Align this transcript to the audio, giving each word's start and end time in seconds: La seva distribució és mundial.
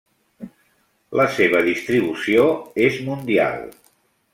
La 1.21 1.27
seva 1.37 1.61
distribució 1.69 2.49
és 2.89 3.01
mundial. 3.11 3.67